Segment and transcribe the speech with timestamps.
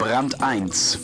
[0.00, 0.98] Brand 1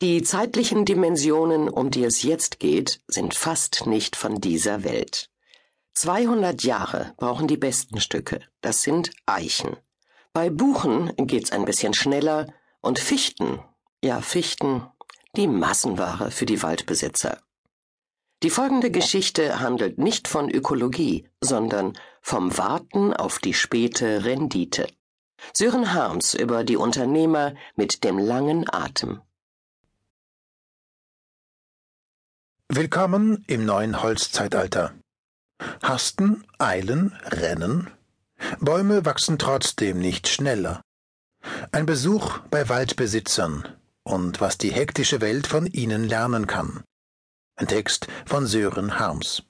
[0.00, 5.28] Die zeitlichen Dimensionen, um die es jetzt geht, sind fast nicht von dieser Welt.
[5.94, 9.76] 200 Jahre brauchen die besten Stücke, das sind Eichen.
[10.32, 12.46] Bei Buchen geht's ein bisschen schneller
[12.80, 13.58] und Fichten,
[14.04, 14.86] ja Fichten,
[15.34, 17.43] die Massenware für die Waldbesitzer.
[18.44, 24.86] Die folgende Geschichte handelt nicht von Ökologie, sondern vom Warten auf die späte Rendite.
[25.54, 29.22] Sören Harms über die Unternehmer mit dem langen Atem.
[32.68, 34.92] Willkommen im neuen Holzzeitalter.
[35.82, 37.88] Hasten, eilen, rennen.
[38.60, 40.82] Bäume wachsen trotzdem nicht schneller.
[41.72, 43.66] Ein Besuch bei Waldbesitzern
[44.02, 46.84] und was die hektische Welt von ihnen lernen kann.
[47.56, 49.44] Ein Text von Sören Harms.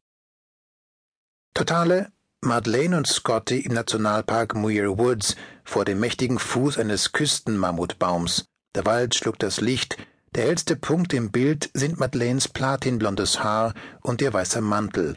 [1.54, 8.44] Totale Madeleine und Scotty im Nationalpark Muir Woods vor dem mächtigen Fuß eines Küstenmammutbaums.
[8.74, 9.96] Der Wald schluckt das Licht,
[10.34, 15.16] der hellste Punkt im Bild sind Madeleines platinblondes Haar und ihr weißer Mantel.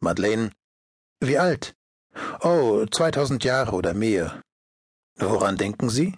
[0.00, 0.52] Madeleine,
[1.20, 1.74] wie alt?
[2.40, 4.40] Oh, zweitausend Jahre oder mehr.
[5.16, 6.16] Woran denken Sie?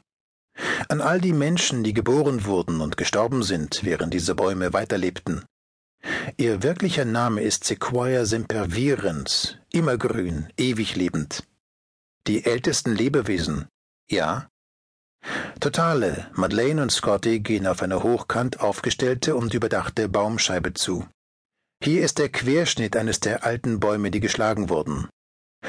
[0.89, 5.45] An all die Menschen, die geboren wurden und gestorben sind, während diese Bäume weiterlebten.
[6.37, 11.45] Ihr wirklicher Name ist Sequoia sempervirens, immergrün, ewig lebend.
[12.27, 13.69] Die ältesten Lebewesen,
[14.11, 14.49] ja,
[15.61, 21.07] Totale, Madeleine und Scotty gehen auf eine hochkant aufgestellte und überdachte Baumscheibe zu.
[21.83, 25.09] Hier ist der Querschnitt eines der alten Bäume, die geschlagen wurden.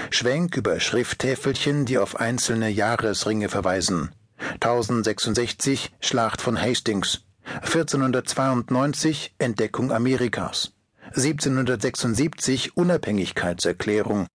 [0.10, 4.14] Schwenk über Schrifttäfelchen, die auf einzelne Jahresringe verweisen.
[4.56, 7.24] 1066 Schlacht von Hastings,
[7.62, 10.74] 1492 Entdeckung Amerikas,
[11.16, 14.28] 1776 Unabhängigkeitserklärung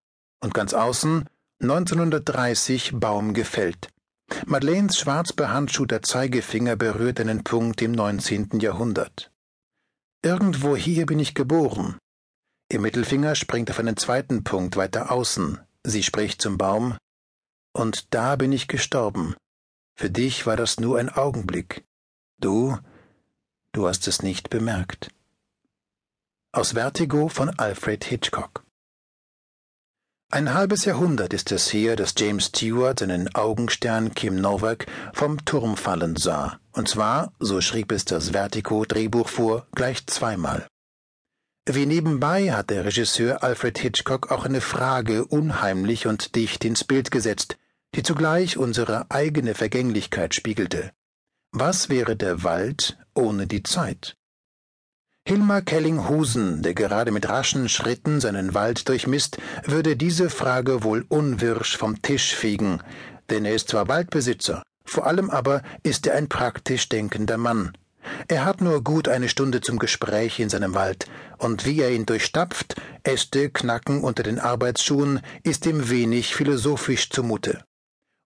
[0.42, 1.28] und ganz außen
[1.62, 3.90] 1930 Baum gefällt.
[4.46, 9.32] Madeleines schwarz behandschuhter Zeigefinger berührt einen Punkt im neunzehnten Jahrhundert.
[10.22, 11.98] Irgendwo hier bin ich geboren.
[12.72, 15.60] Ihr Mittelfinger springt auf einen zweiten Punkt weiter außen.
[15.84, 16.98] Sie spricht zum Baum.
[17.74, 19.36] Und da bin ich gestorben.
[19.96, 21.84] Für dich war das nur ein Augenblick.
[22.40, 22.78] Du,
[23.72, 25.10] du hast es nicht bemerkt.
[26.52, 28.64] Aus Vertigo von Alfred Hitchcock
[30.32, 35.76] ein halbes Jahrhundert ist es her, dass James Stewart seinen Augenstern Kim Novak vom Turm
[35.76, 40.68] fallen sah, und zwar, so schrieb es das Vertigo-Drehbuch vor, gleich zweimal.
[41.66, 47.10] Wie nebenbei hat der Regisseur Alfred Hitchcock auch eine Frage unheimlich und dicht ins Bild
[47.10, 47.58] gesetzt,
[47.96, 50.92] die zugleich unsere eigene Vergänglichkeit spiegelte.
[51.52, 54.16] Was wäre der Wald ohne die Zeit?
[55.28, 61.76] Hilmar Kellinghusen, der gerade mit raschen Schritten seinen Wald durchmisst, würde diese Frage wohl unwirsch
[61.76, 62.82] vom Tisch fegen,
[63.32, 67.74] denn er ist zwar Waldbesitzer, vor allem aber ist er ein praktisch denkender Mann.
[68.28, 71.08] Er hat nur gut eine Stunde zum Gespräch in seinem Wald,
[71.40, 77.64] und wie er ihn durchstapft, Äste knacken unter den Arbeitsschuhen, ist ihm wenig philosophisch zumute.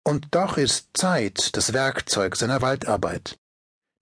[0.03, 3.37] Und doch ist Zeit das Werkzeug seiner Waldarbeit.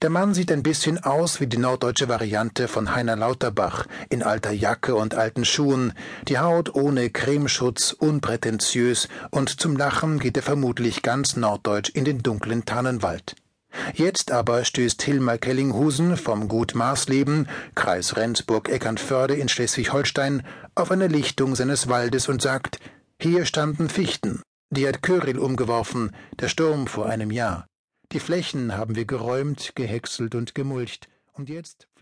[0.02, 4.52] Der Mann sieht ein bisschen aus wie die norddeutsche Variante von Heiner Lauterbach in alter
[4.52, 5.94] Jacke und alten Schuhen,
[6.28, 12.24] die Haut ohne Cremeschutz, unprätentiös, und zum Lachen geht er vermutlich ganz norddeutsch in den
[12.24, 13.36] dunklen Tannenwald.
[13.94, 20.42] Jetzt aber stößt Hilmar Kellinghusen vom Gut Marsleben, Kreis Rendsburg-Eckernförde in Schleswig-Holstein,
[20.74, 22.80] auf eine Lichtung seines Waldes und sagt,
[23.22, 27.68] hier standen Fichten, die hat Körill umgeworfen, der Sturm vor einem Jahr.
[28.14, 31.08] Die Flächen haben wir geräumt, gehäckselt und gemulcht.
[31.34, 31.88] Und jetzt